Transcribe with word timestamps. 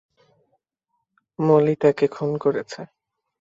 মলি 1.39 1.73
তাকে 1.81 2.05
খুন 2.07 2.31
করেছে। 2.37 2.81